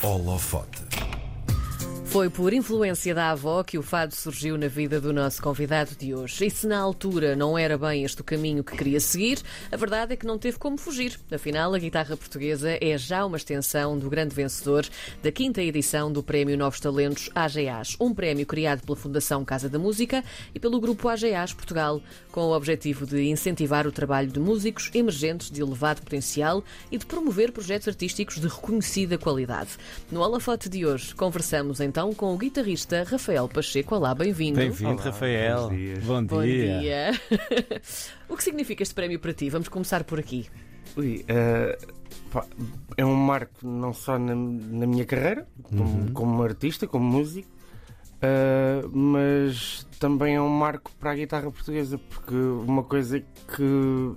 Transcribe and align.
Holofote. 0.00 0.88
Foi 2.08 2.30
por 2.30 2.54
influência 2.54 3.14
da 3.14 3.32
avó 3.32 3.62
que 3.62 3.76
o 3.76 3.82
fado 3.82 4.14
surgiu 4.14 4.56
na 4.56 4.66
vida 4.66 4.98
do 4.98 5.12
nosso 5.12 5.42
convidado 5.42 5.90
de 5.94 6.14
hoje. 6.14 6.46
E 6.46 6.50
se 6.50 6.66
na 6.66 6.78
altura 6.78 7.36
não 7.36 7.58
era 7.58 7.76
bem 7.76 8.02
este 8.02 8.22
o 8.22 8.24
caminho 8.24 8.64
que 8.64 8.74
queria 8.74 8.98
seguir, 8.98 9.42
a 9.70 9.76
verdade 9.76 10.14
é 10.14 10.16
que 10.16 10.26
não 10.26 10.38
teve 10.38 10.58
como 10.58 10.78
fugir. 10.78 11.20
Afinal, 11.30 11.74
a 11.74 11.78
guitarra 11.78 12.16
portuguesa 12.16 12.78
é 12.80 12.96
já 12.96 13.26
uma 13.26 13.36
extensão 13.36 13.98
do 13.98 14.08
grande 14.08 14.34
vencedor 14.34 14.86
da 15.22 15.30
quinta 15.30 15.60
edição 15.60 16.10
do 16.10 16.22
Prémio 16.22 16.56
Novos 16.56 16.80
Talentos 16.80 17.28
AGAs, 17.34 17.94
um 18.00 18.14
prémio 18.14 18.46
criado 18.46 18.80
pela 18.86 18.96
Fundação 18.96 19.44
Casa 19.44 19.68
da 19.68 19.78
Música 19.78 20.24
e 20.54 20.58
pelo 20.58 20.80
Grupo 20.80 21.10
AGAs 21.10 21.52
Portugal, 21.52 22.00
com 22.38 22.44
o 22.44 22.52
objetivo 22.56 23.04
de 23.04 23.28
incentivar 23.28 23.84
o 23.84 23.90
trabalho 23.90 24.30
de 24.30 24.38
músicos 24.38 24.92
emergentes 24.94 25.50
de 25.50 25.60
elevado 25.60 26.02
potencial 26.02 26.62
e 26.88 26.96
de 26.96 27.04
promover 27.04 27.50
projetos 27.50 27.88
artísticos 27.88 28.40
de 28.40 28.46
reconhecida 28.46 29.18
qualidade. 29.18 29.70
No 30.08 30.20
holofote 30.20 30.68
de 30.68 30.86
hoje, 30.86 31.12
conversamos 31.16 31.80
então 31.80 32.14
com 32.14 32.32
o 32.32 32.38
guitarrista 32.38 33.02
Rafael 33.02 33.48
Pacheco. 33.48 33.92
Olá, 33.96 34.14
bem-vindo. 34.14 34.56
Bem-vindo, 34.56 35.02
Rafael. 35.02 35.68
Bom 35.68 35.74
dia. 35.74 35.96
Bom 36.00 36.42
dia. 36.42 37.20
o 38.30 38.36
que 38.36 38.44
significa 38.44 38.84
este 38.84 38.94
prémio 38.94 39.18
para 39.18 39.32
ti? 39.32 39.50
Vamos 39.50 39.66
começar 39.66 40.04
por 40.04 40.20
aqui. 40.20 40.46
Ui, 40.96 41.24
eh, 41.26 41.76
pá, 42.30 42.46
é 42.96 43.04
um 43.04 43.16
marco 43.16 43.66
não 43.66 43.92
só 43.92 44.16
na, 44.16 44.36
na 44.36 44.86
minha 44.86 45.04
carreira, 45.04 45.44
como, 45.60 46.12
como 46.12 46.40
artista, 46.44 46.86
como 46.86 47.04
músico, 47.04 47.48
eh, 48.20 48.82
mas 48.92 49.86
também 49.98 50.36
é 50.36 50.40
um 50.40 50.48
marco 50.48 50.90
para 50.98 51.12
a 51.12 51.14
guitarra 51.14 51.50
portuguesa, 51.50 51.98
porque 51.98 52.34
uma 52.34 52.82
coisa 52.82 53.20
que 53.20 54.14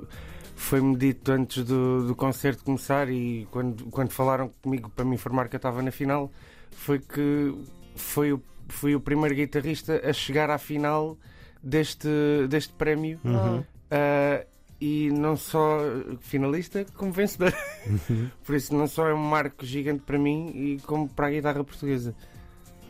foi-me 0.56 0.96
dito 0.96 1.32
antes 1.32 1.64
do, 1.64 2.08
do 2.08 2.16
concerto 2.16 2.64
começar 2.64 3.10
e 3.10 3.48
quando, 3.52 3.86
quando 3.86 4.12
falaram 4.12 4.52
comigo 4.62 4.90
para 4.90 5.06
me 5.06 5.16
informar 5.16 5.50
que 5.50 5.56
eu 5.56 5.60
estava 5.60 5.82
na 5.82 5.92
final, 5.92 6.32
foi 6.72 7.00
que 7.00 7.56
foi 7.96 8.32
o, 8.34 8.42
fui 8.68 8.96
o 8.96 9.00
primeiro 9.00 9.36
guitarrista 9.36 10.02
a 10.04 10.14
chegar 10.14 10.50
à 10.50 10.58
final 10.58 11.18
deste, 11.62 12.10
deste 12.50 12.74
prémio. 12.74 13.20
Uhum. 13.24 13.60
Uh, 13.60 14.52
e 14.80 15.12
não 15.12 15.38
só 15.38 15.78
finalista, 16.22 16.84
como 16.96 17.12
vencedor. 17.12 17.54
Por 18.44 18.56
isso, 18.56 18.74
não 18.74 18.88
só 18.88 19.08
é 19.08 19.14
um 19.14 19.18
marco 19.18 19.64
gigante 19.64 20.02
para 20.02 20.18
mim, 20.18 20.52
e 20.56 20.80
como 20.88 21.08
para 21.08 21.28
a 21.28 21.30
guitarra 21.30 21.64
portuguesa. 21.64 22.16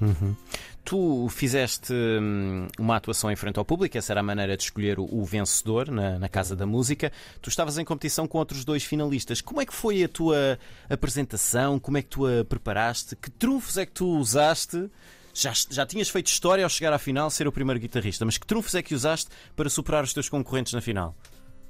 Uhum. 0.01 0.35
Tu 0.83 1.27
fizeste 1.29 1.93
hum, 1.93 2.67
uma 2.79 2.95
atuação 2.95 3.31
em 3.31 3.35
frente 3.35 3.59
ao 3.59 3.65
público, 3.65 3.97
essa 3.97 4.13
era 4.13 4.19
a 4.19 4.23
maneira 4.23 4.57
de 4.57 4.63
escolher 4.63 4.99
o, 4.99 5.03
o 5.03 5.23
vencedor 5.23 5.91
na, 5.91 6.17
na 6.17 6.27
Casa 6.27 6.55
da 6.55 6.65
Música. 6.65 7.11
Tu 7.41 7.49
estavas 7.49 7.77
em 7.77 7.85
competição 7.85 8.27
com 8.27 8.39
outros 8.39 8.65
dois 8.65 8.83
finalistas. 8.83 9.41
Como 9.41 9.61
é 9.61 9.65
que 9.65 9.73
foi 9.73 10.03
a 10.03 10.09
tua 10.09 10.57
apresentação? 10.89 11.79
Como 11.79 11.97
é 11.97 12.01
que 12.01 12.09
tu 12.09 12.25
a 12.25 12.43
preparaste? 12.43 13.15
Que 13.15 13.29
trunfos 13.29 13.77
é 13.77 13.85
que 13.85 13.91
tu 13.91 14.07
usaste? 14.17 14.89
Já, 15.33 15.53
já 15.69 15.85
tinhas 15.85 16.09
feito 16.09 16.27
história 16.27 16.63
ao 16.63 16.69
chegar 16.69 16.91
à 16.91 16.99
final, 16.99 17.29
ser 17.29 17.47
o 17.47 17.51
primeiro 17.51 17.79
guitarrista, 17.79 18.25
mas 18.25 18.37
que 18.37 18.45
trunfos 18.45 18.75
é 18.75 18.81
que 18.81 18.93
usaste 18.93 19.29
para 19.55 19.69
superar 19.69 20.03
os 20.03 20.13
teus 20.13 20.27
concorrentes 20.27 20.73
na 20.73 20.81
final? 20.81 21.15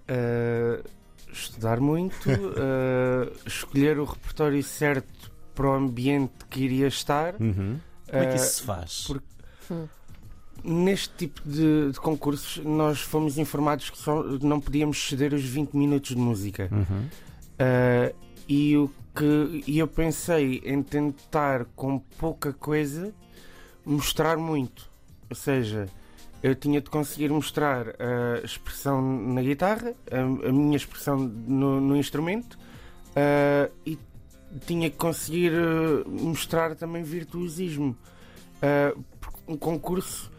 Uh, 0.09 0.83
estudar 1.31 1.79
muito, 1.79 2.27
uh, 2.29 3.31
escolher 3.45 3.99
o 3.99 4.05
repertório 4.05 4.63
certo 4.63 5.31
para 5.53 5.69
o 5.69 5.73
ambiente 5.73 6.33
que 6.49 6.61
iria 6.61 6.87
estar. 6.87 7.35
Uhum. 7.39 7.79
Como 8.11 8.23
é 8.23 8.27
que 8.27 8.35
isso 8.35 8.55
se 8.55 8.63
faz? 8.63 9.03
por- 9.07 9.23
Neste 10.63 11.09
tipo 11.17 11.41
de, 11.43 11.91
de 11.91 11.99
concursos, 11.99 12.63
nós 12.63 12.99
fomos 13.01 13.39
informados 13.39 13.89
que 13.89 13.97
só 13.97 14.21
não 14.23 14.59
podíamos 14.59 15.07
ceder 15.09 15.33
os 15.33 15.43
20 15.43 15.73
minutos 15.75 16.11
de 16.11 16.17
música. 16.17 16.69
Uhum. 16.71 17.07
Uh, 17.59 18.15
e 18.47 18.77
o 18.77 18.91
que 19.15 19.63
e 19.65 19.79
eu 19.79 19.87
pensei 19.87 20.61
em 20.63 20.83
tentar 20.83 21.65
com 21.75 21.97
pouca 21.97 22.53
coisa 22.53 23.11
mostrar 23.83 24.37
muito. 24.37 24.87
Ou 25.29 25.35
seja, 25.35 25.87
eu 26.43 26.53
tinha 26.53 26.79
de 26.79 26.89
conseguir 26.91 27.29
mostrar 27.29 27.87
a 27.99 28.45
expressão 28.45 29.01
na 29.01 29.41
guitarra, 29.41 29.93
a, 30.11 30.47
a 30.47 30.51
minha 30.51 30.77
expressão 30.77 31.17
no, 31.17 31.81
no 31.81 31.97
instrumento 31.97 32.53
uh, 33.15 33.71
e 33.85 33.97
tinha 34.65 34.89
que 34.89 34.97
conseguir 34.97 35.51
uh, 35.53 36.09
mostrar 36.09 36.75
também 36.75 37.03
virtuosismo. 37.03 37.95
Porque 39.19 39.39
um 39.47 39.57
concurso 39.57 40.31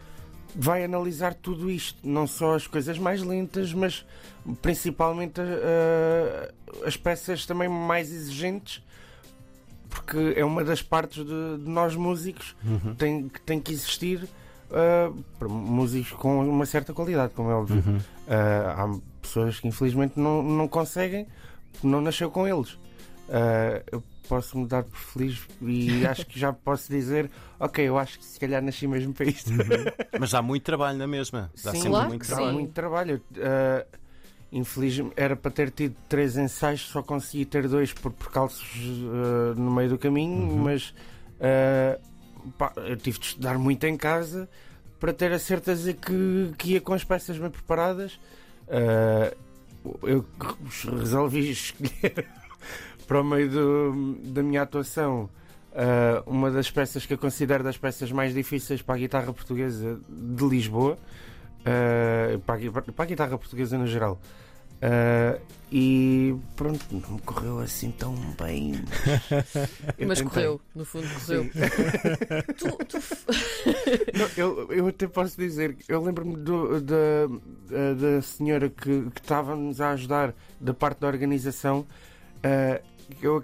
vai 0.55 0.83
analisar 0.83 1.33
tudo 1.33 1.69
isto, 1.69 1.99
não 2.03 2.27
só 2.27 2.55
as 2.55 2.67
coisas 2.67 2.97
mais 2.97 3.23
lentas, 3.23 3.73
mas 3.73 4.05
principalmente 4.61 5.41
uh, 5.41 6.85
as 6.85 6.95
peças 6.95 7.45
também 7.45 7.67
mais 7.67 8.11
exigentes, 8.11 8.83
porque 9.89 10.33
é 10.35 10.45
uma 10.45 10.63
das 10.63 10.81
partes 10.81 11.23
de, 11.25 11.33
nós 11.59 11.95
músicos 11.95 12.55
Uhum. 12.63 12.95
tem, 12.95 13.29
que 13.29 13.41
tem 13.41 13.59
que 13.59 13.71
existir 13.71 14.23
uh, 14.23 15.23
para 15.37 15.47
músicos 15.47 16.11
com 16.13 16.47
uma 16.47 16.65
certa 16.65 16.93
qualidade, 16.93 17.33
como 17.33 17.49
é 17.49 17.53
óbvio. 17.53 17.83
Uhum. 17.85 17.97
Uh, 17.97 18.01
há 18.27 18.99
pessoas 19.21 19.59
que 19.59 19.67
infelizmente 19.67 20.19
não, 20.19 20.41
não 20.43 20.67
conseguem, 20.67 21.27
porque 21.71 21.87
não 21.87 22.01
nasceu 22.01 22.29
com 22.29 22.47
eles. 22.47 22.77
Uh, 23.29 23.83
eu 23.91 24.03
posso 24.27 24.57
me 24.57 24.67
dar 24.67 24.83
por 24.83 24.97
feliz 24.97 25.41
e 25.61 26.05
acho 26.07 26.25
que 26.25 26.39
já 26.39 26.51
posso 26.53 26.89
dizer: 26.91 27.29
ok, 27.59 27.87
eu 27.87 27.97
acho 27.97 28.19
que 28.19 28.25
se 28.25 28.39
calhar 28.39 28.61
nasci 28.61 28.85
mesmo 28.87 29.13
para 29.13 29.25
isto. 29.27 29.49
Mas 30.19 30.31
dá 30.31 30.41
muito 30.41 30.63
trabalho 30.63 30.97
na 30.97 31.07
mesma. 31.07 31.51
Dá 31.63 31.71
Sim, 31.71 31.77
sempre 31.77 31.89
Claro 31.89 32.07
muito 32.09 32.21
Dá 32.21 32.25
sim. 32.25 32.33
trabalho. 32.35 32.53
muito 32.53 32.71
trabalho. 32.73 33.21
Uh, 33.31 33.97
infelizmente, 34.51 35.13
era 35.17 35.35
para 35.35 35.51
ter 35.51 35.71
tido 35.71 35.95
três 36.07 36.37
ensaios, 36.37 36.81
só 36.81 37.01
consegui 37.01 37.45
ter 37.45 37.67
dois 37.67 37.91
por 37.93 38.11
percalços 38.11 38.75
uh, 38.77 39.59
no 39.59 39.71
meio 39.71 39.89
do 39.89 39.97
caminho, 39.97 40.43
Uhum. 40.49 40.63
mas 40.63 40.93
uh, 41.39 42.51
pá, 42.57 42.71
eu 42.75 42.95
tive 42.97 43.17
de 43.19 43.25
estudar 43.25 43.57
muito 43.57 43.83
em 43.85 43.97
casa 43.97 44.47
para 44.99 45.11
ter 45.13 45.31
a 45.31 45.39
certeza 45.39 45.91
que, 45.93 46.51
que 46.57 46.73
ia 46.73 46.81
com 46.81 46.93
as 46.93 47.03
peças 47.03 47.37
bem 47.37 47.49
preparadas. 47.49 48.19
Uh, 48.67 49.35
eu 50.03 50.25
resolvi 50.99 51.49
escolher 51.51 52.25
para 53.03 53.21
o 53.21 53.23
meio 53.23 53.49
do- 53.49 54.17
da 54.23 54.41
minha 54.43 54.61
atuação 54.61 55.29
uh, 55.73 56.29
uma 56.29 56.51
das 56.51 56.69
peças 56.69 57.05
que 57.05 57.13
eu 57.13 57.17
considero 57.17 57.63
das 57.63 57.77
peças 57.77 58.11
mais 58.11 58.33
difíceis 58.33 58.81
para 58.81 58.95
a 58.95 58.97
guitarra 58.97 59.33
portuguesa 59.33 59.99
de 60.09 60.45
Lisboa, 60.45 60.97
uh, 61.59 62.39
para, 62.39 62.55
a, 62.55 62.81
para 62.81 63.03
a 63.03 63.07
guitarra 63.07 63.37
portuguesa 63.37 63.77
no 63.77 63.87
geral. 63.87 64.19
Uh, 64.83 65.39
e 65.71 66.35
pronto, 66.57 66.85
não 66.91 67.11
me 67.11 67.21
correu 67.21 67.59
assim 67.59 67.89
tão 67.89 68.13
bem. 68.37 68.83
Mas 70.05 70.21
correu, 70.21 70.59
no 70.75 70.83
fundo 70.83 71.07
correu. 71.25 71.49
Tu, 72.57 72.85
tu 72.85 72.97
Não, 74.13 74.29
eu, 74.35 74.73
eu 74.73 74.87
até 74.87 75.07
posso 75.07 75.37
dizer, 75.37 75.77
eu 75.87 76.03
lembro-me 76.03 76.35
da, 76.35 77.27
da, 77.95 78.21
senhora 78.21 78.69
que, 78.69 79.07
estava-nos 79.15 79.79
a 79.79 79.91
ajudar 79.91 80.35
da 80.59 80.73
parte 80.73 80.99
da 80.99 81.07
organização. 81.07 81.87
Eu, 83.21 83.43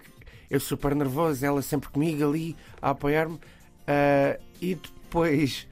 eu 0.50 0.60
super 0.60 0.96
nervoso, 0.96 1.46
ela 1.46 1.62
sempre 1.62 1.90
comigo 1.90 2.28
ali 2.28 2.56
a 2.82 2.92
apoiar-me. 2.92 3.40
ah, 3.88 4.40
e 4.62 4.76
depois 4.76 5.68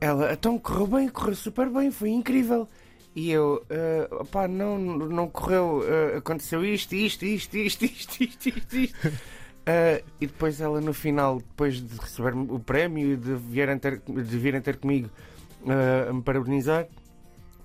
ela, 0.00 0.32
então 0.32 0.58
correu 0.58 0.86
bem, 0.86 1.08
correu 1.08 1.34
super 1.34 1.70
bem, 1.70 1.90
foi 1.90 2.10
incrível. 2.10 2.68
E 3.16 3.30
eu, 3.30 3.64
ah, 3.70 4.22
opá, 4.22 4.48
não, 4.48 4.78
não 4.78 5.28
correu, 5.28 5.82
ah, 5.82 6.18
aconteceu 6.18 6.64
isto, 6.64 6.94
isto, 6.94 7.24
isto, 7.24 7.56
isto, 7.56 7.84
isto, 7.84 8.22
isto, 8.22 8.48
isto, 8.48 8.76
isto. 8.76 8.96
Ah, 9.66 9.98
e 10.20 10.26
depois 10.26 10.60
ela 10.60 10.78
no 10.78 10.92
final, 10.92 11.38
depois 11.38 11.80
de 11.80 11.98
receber 11.98 12.34
o 12.36 12.60
prémio 12.60 13.14
e 13.14 13.16
de 13.16 13.34
virem 13.34 13.78
ter, 13.78 13.98
de 13.98 14.38
virem 14.38 14.60
ter 14.60 14.76
comigo 14.76 15.08
a 15.66 16.12
me 16.12 16.20
parabenizar, 16.20 16.86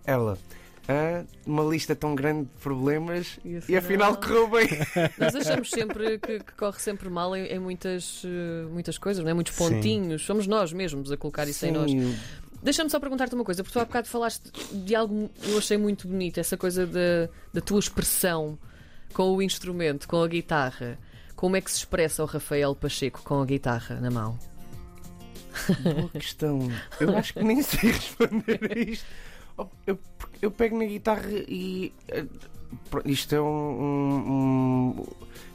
ela, 0.06 0.38
ah, 0.90 1.24
uma 1.46 1.64
lista 1.64 1.96
tão 1.96 2.16
grande 2.16 2.46
de 2.46 2.62
problemas 2.62 3.38
E 3.46 3.60
e 3.70 3.78
afinal 3.78 4.14
afinal- 4.14 4.18
correu 4.18 4.48
bem. 4.50 4.68
Nós 5.20 5.36
achamos 5.36 5.70
sempre 5.72 6.18
que, 6.18 6.40
que 6.40 6.54
corre 6.54 6.80
sempre 6.80 7.10
mal 7.10 7.36
em, 7.36 7.46
em 7.46 7.60
muitas, 7.60 8.24
eh, 8.26 8.66
muitas 8.72 8.98
coisas, 8.98 9.24
não 9.24 9.30
é? 9.30 9.34
muitos 9.34 9.54
Sim. 9.56 9.70
pontinhos. 9.70 10.26
Somos 10.26 10.48
nós 10.48 10.74
mesmos 10.74 11.12
a 11.12 11.18
colocar 11.18 11.48
isso 11.48 11.66
em 11.66 11.72
nós. 11.72 11.92
Sim, 11.92 12.18
Deixa-me 12.64 12.90
só 12.90 13.00
perguntar-te 13.00 13.36
uma 13.36 13.46
coisa, 13.46 13.64
porque 13.64 13.72
tu 13.78 13.82
há 13.82 13.86
bocado 13.86 14.08
falaste 14.10 14.52
de 14.74 14.94
algo 14.96 15.30
eu 15.44 15.58
achei 15.60 15.78
muito 15.78 16.08
bonito, 16.10 16.40
essa 16.40 16.58
coisa 16.58 16.86
da, 16.86 17.30
da 17.54 17.62
tua 17.62 17.80
expressão 17.80 18.58
com 19.14 19.34
o 19.36 19.42
instrumento, 19.42 20.08
com 20.08 20.22
a 20.22 20.28
guitarra. 20.28 20.98
Como 21.38 21.56
é 21.56 21.62
que 21.62 21.72
se 21.72 21.78
expressa 21.78 22.22
o 22.22 22.26
Rafael 22.26 22.76
Pacheco 22.76 23.22
com 23.24 23.42
a 23.42 23.46
guitarra 23.46 23.96
na 24.02 24.12
mão? 24.12 24.38
Boa 25.84 26.10
questão. 26.10 26.60
Eu 27.00 27.16
acho 27.18 27.34
que 27.34 27.44
nem 27.44 27.62
sei 27.62 27.92
responder 27.94 28.60
a 28.76 28.78
isto. 28.80 29.06
Eu, 29.88 29.98
eu 30.42 30.52
pego 30.52 30.78
na 30.78 30.86
guitarra 30.86 31.28
e. 31.32 31.94
eh, 32.08 32.26
Isto 33.06 33.34
é 33.36 33.42
um. 33.42 33.46
um- 33.46 34.32
um- 35.00 35.06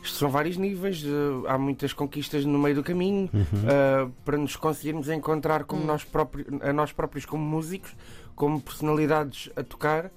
isto 0.02 0.16
são 0.18 0.28
vários 0.28 0.56
níveis. 0.56 1.02
eh, 1.04 1.48
Há 1.48 1.56
muitas 1.56 1.92
conquistas 1.92 2.44
no 2.44 2.58
meio 2.58 2.74
do 2.76 2.82
caminho 2.82 3.30
eh, 3.34 4.08
para 4.24 4.36
nos 4.36 4.56
conseguirmos 4.56 5.08
encontrar 5.08 5.64
como 5.64 5.82
Hum. 5.82 5.86
nós 5.86 6.04
próprios, 6.04 6.46
a 6.62 6.72
nós 6.72 6.92
próprios 6.92 7.24
como 7.24 7.44
músicos, 7.44 7.94
como 8.34 8.60
personalidades 8.60 9.48
a 9.56 9.62
tocar. 9.62 10.10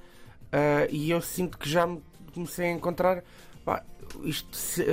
eh, 0.51 0.87
e 0.91 1.11
eu 1.11 1.21
sinto 1.21 1.57
que 1.57 1.69
já 1.69 1.85
me 1.85 2.01
comecei 2.33 2.67
a 2.69 2.71
encontrar 2.71 3.23
Pá, 3.65 3.83
isto 4.23 4.55
se- 4.55 4.85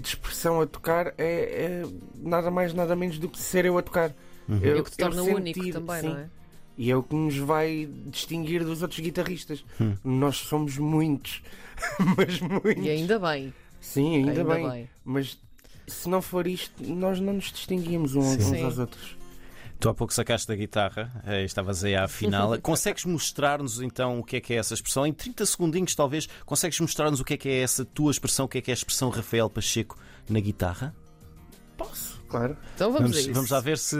de 0.00 0.08
expressão 0.08 0.60
a 0.60 0.66
tocar 0.66 1.08
é, 1.18 1.82
é 1.82 1.82
nada 2.16 2.50
mais, 2.52 2.72
nada 2.72 2.94
menos 2.94 3.18
do 3.18 3.28
que 3.28 3.36
ser 3.38 3.64
eu 3.64 3.76
a 3.76 3.82
tocar. 3.82 4.14
É 4.62 4.74
o 4.76 4.84
que 4.84 4.92
te 4.92 4.96
torna 4.98 5.22
sentir, 5.24 5.34
único 5.34 5.72
também, 5.72 6.00
sim, 6.02 6.08
não 6.10 6.16
é? 6.18 6.28
E 6.78 6.90
é 6.90 6.96
o 6.96 7.02
que 7.02 7.14
nos 7.14 7.36
vai 7.38 7.88
distinguir 8.06 8.64
dos 8.64 8.82
outros 8.82 9.00
guitarristas. 9.00 9.64
Hum. 9.80 9.94
Nós 10.04 10.36
somos 10.36 10.76
muitos, 10.78 11.42
mas 12.16 12.40
muitos. 12.40 12.84
E 12.84 12.90
ainda 12.90 13.18
bem. 13.18 13.52
Sim, 13.80 14.16
ainda, 14.16 14.30
ainda 14.32 14.44
bem. 14.44 14.70
bem. 14.70 14.90
Mas 15.04 15.38
se 15.86 16.08
não 16.08 16.20
for 16.20 16.46
isto, 16.46 16.82
nós 16.82 17.20
não 17.20 17.34
nos 17.34 17.52
distinguimos 17.52 18.14
uns, 18.14 18.36
uns 18.36 18.62
aos 18.62 18.78
outros. 18.78 19.16
Tu 19.78 19.88
há 19.88 19.94
pouco 19.94 20.12
sacaste 20.12 20.48
da 20.48 20.56
guitarra, 20.56 21.22
eh, 21.26 21.44
estavas 21.44 21.84
aí 21.84 21.94
à 21.94 22.08
final. 22.08 22.58
Consegues 22.60 23.04
mostrar-nos 23.04 23.80
então 23.80 24.18
o 24.18 24.24
que 24.24 24.36
é 24.36 24.40
que 24.40 24.54
é 24.54 24.56
essa 24.56 24.72
expressão? 24.72 25.06
Em 25.06 25.12
30 25.12 25.44
segundinhos, 25.44 25.94
talvez, 25.94 26.26
consegues 26.46 26.80
mostrar-nos 26.80 27.20
o 27.20 27.24
que 27.24 27.34
é 27.34 27.36
que 27.36 27.48
é 27.48 27.60
essa 27.60 27.84
tua 27.84 28.10
expressão, 28.10 28.46
o 28.46 28.48
que 28.48 28.58
é 28.58 28.60
que 28.62 28.70
é 28.70 28.72
a 28.72 28.74
expressão 28.74 29.10
Rafael 29.10 29.50
Pacheco 29.50 29.98
na 30.30 30.40
guitarra? 30.40 30.94
Posso, 31.76 32.18
claro. 32.26 32.56
Então 32.74 32.90
vamos, 32.90 33.10
a 33.10 33.12
Vamos, 33.12 33.18
isso. 33.18 33.34
vamos 33.34 33.50
lá 33.50 33.60
ver 33.60 33.76
se, 33.76 33.96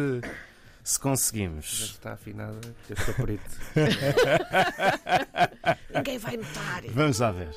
se 0.86 0.98
Já 0.98 1.02
conseguimos. 1.02 1.80
está 1.80 2.12
afinada, 2.12 2.60
eu 2.88 2.96
sou 2.96 3.12
perito. 3.14 3.42
Ninguém 5.92 6.18
vai 6.18 6.36
notar. 6.36 6.82
Vamos 6.94 7.18
lá 7.18 7.32
ver. 7.32 7.50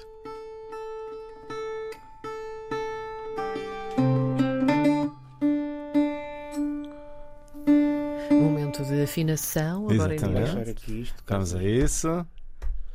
Momento 8.31 8.83
de 8.83 9.03
afinação, 9.03 9.87
agora 9.89 10.15
Exatamente. 10.15 10.69
aqui 10.71 11.01
isto. 11.01 11.23
Vamos 11.27 11.53
a 11.53 11.63
isso. 11.63 12.25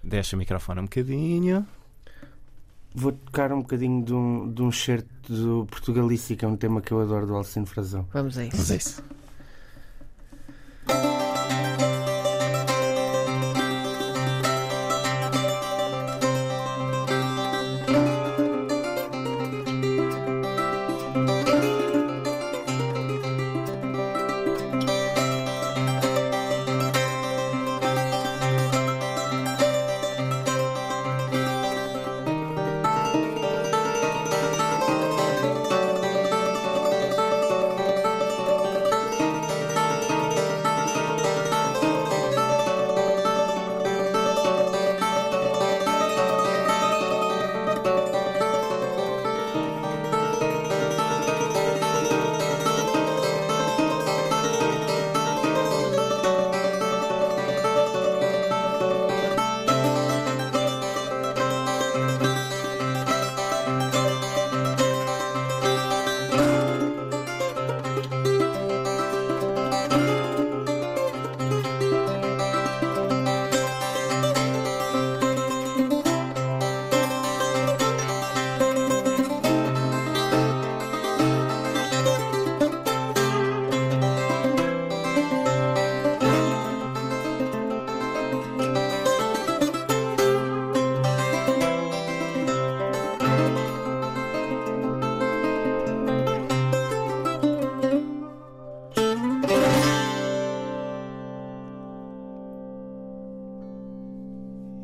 Deixa 0.02 0.34
o 0.34 0.38
microfone 0.38 0.80
um 0.80 0.84
bocadinho. 0.84 1.64
Vou 2.92 3.12
tocar 3.12 3.52
um 3.52 3.60
bocadinho 3.60 4.04
de 4.04 4.12
um, 4.12 4.52
de 4.52 4.62
um 4.62 4.72
certo 4.72 5.32
do 5.32 5.66
Portugalice, 5.66 6.36
que 6.36 6.44
é 6.44 6.48
um 6.48 6.56
tema 6.56 6.80
que 6.80 6.92
eu 6.92 7.00
adoro 7.00 7.26
do 7.26 7.34
Alcino 7.34 7.66
Frazão. 7.66 8.06
Vamos 8.12 8.36
a 8.36 8.44
isso. 8.44 8.56
Vamos 8.56 8.70
a 8.72 8.76
isso. 8.76 9.02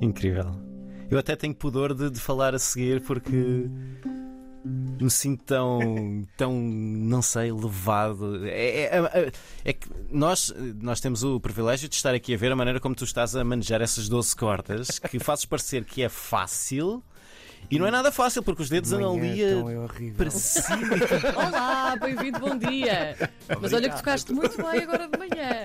Incrível. 0.00 0.50
Eu 1.10 1.18
até 1.18 1.34
tenho 1.36 1.54
pudor 1.54 1.92
de, 1.94 2.10
de 2.10 2.20
falar 2.20 2.54
a 2.54 2.58
seguir 2.58 3.00
porque 3.02 3.66
me 4.64 5.10
sinto 5.10 5.42
tão, 5.44 6.26
tão 6.36 6.52
não 6.54 7.20
sei, 7.22 7.50
levado. 7.50 8.46
É, 8.46 8.50
é- 8.84 9.10
é- 9.14 9.32
é 9.64 9.72
que 9.72 9.88
nós, 10.10 10.54
nós 10.80 11.00
temos 11.00 11.24
o 11.24 11.40
privilégio 11.40 11.88
de 11.88 11.96
estar 11.96 12.14
aqui 12.14 12.34
a 12.34 12.36
ver 12.36 12.52
a 12.52 12.56
maneira 12.56 12.78
como 12.78 12.94
tu 12.94 13.04
estás 13.04 13.34
a 13.34 13.42
manejar 13.42 13.80
essas 13.80 14.08
12 14.08 14.36
cordas, 14.36 14.98
que 14.98 15.18
fazes 15.18 15.44
parecer 15.44 15.84
que 15.84 16.02
é 16.02 16.08
fácil. 16.08 17.02
E 17.70 17.78
não 17.78 17.86
é 17.86 17.90
nada 17.90 18.10
fácil, 18.10 18.42
porque 18.42 18.62
os 18.62 18.68
dedos 18.70 18.92
andam 18.92 19.14
ali 19.16 19.44
a- 19.44 19.48
é 19.50 19.56
horrível. 19.78 20.14
para 20.16 20.30
cima. 20.30 20.78
Olá, 21.36 21.96
bem-vindo, 21.96 22.38
bom 22.40 22.56
dia. 22.56 23.16
Mas 23.60 23.72
olha 23.72 23.90
que 23.90 23.96
tocaste 23.96 24.32
muito 24.32 24.56
bem 24.56 24.82
agora 24.82 25.08
de 25.08 25.18
manhã. 25.18 25.64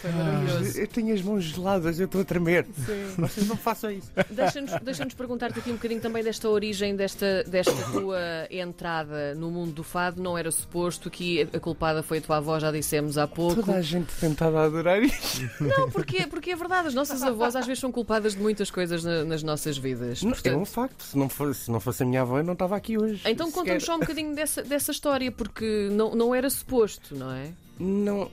Foi 0.00 0.10
maravilhoso. 0.12 0.43
Eu 0.76 0.86
tenho 0.88 1.14
as 1.14 1.22
mãos 1.22 1.44
geladas, 1.44 1.98
eu 1.98 2.06
estou 2.06 2.20
a 2.20 2.24
tremer. 2.24 2.66
Sim. 2.86 3.14
Vocês 3.18 3.46
não 3.46 3.56
façam 3.56 3.90
isso. 3.90 4.10
Deixa-nos 4.30 4.72
deixa 4.82 5.06
perguntar-te 5.16 5.58
aqui 5.58 5.70
um 5.70 5.74
bocadinho 5.74 6.00
também 6.00 6.22
desta 6.24 6.48
origem, 6.48 6.96
desta, 6.96 7.44
desta 7.44 7.72
tua 7.92 8.18
entrada 8.50 9.34
no 9.34 9.50
mundo 9.50 9.72
do 9.72 9.82
fado. 9.84 10.22
Não 10.22 10.36
era 10.36 10.50
suposto 10.50 11.10
que 11.10 11.42
a 11.52 11.60
culpada 11.60 12.02
foi 12.02 12.18
a 12.18 12.20
tua 12.20 12.36
avó, 12.38 12.58
já 12.58 12.70
dissemos 12.72 13.16
há 13.18 13.26
pouco. 13.26 13.56
Toda 13.56 13.76
a 13.76 13.82
gente 13.82 14.12
tentada 14.20 14.58
a 14.58 14.64
adorar 14.64 15.02
isto. 15.02 15.42
Não, 15.60 15.90
porque, 15.90 16.26
porque 16.26 16.50
é 16.50 16.56
verdade, 16.56 16.88
as 16.88 16.94
nossas 16.94 17.22
avós 17.22 17.54
às 17.56 17.66
vezes 17.66 17.80
são 17.80 17.92
culpadas 17.92 18.34
de 18.34 18.40
muitas 18.40 18.70
coisas 18.70 19.04
na- 19.04 19.24
nas 19.24 19.42
nossas 19.42 19.76
vidas. 19.78 20.22
Não, 20.22 20.30
Portanto, 20.32 20.52
é 20.54 20.56
um 20.56 20.64
facto. 20.64 21.02
Se 21.04 21.16
não, 21.18 21.28
fosse, 21.28 21.60
se 21.64 21.70
não 21.70 21.80
fosse 21.80 22.02
a 22.02 22.06
minha 22.06 22.22
avó, 22.22 22.38
eu 22.38 22.44
não 22.44 22.52
estava 22.54 22.76
aqui 22.76 22.98
hoje. 22.98 23.22
Então 23.26 23.50
conta-nos 23.50 23.84
só 23.84 23.96
um 23.96 24.00
bocadinho 24.00 24.34
dessa, 24.34 24.62
dessa 24.62 24.90
história, 24.90 25.30
porque 25.30 25.88
não, 25.92 26.14
não 26.14 26.34
era 26.34 26.48
suposto, 26.50 27.14
não 27.14 27.30
é? 27.32 27.50
Não. 27.78 28.30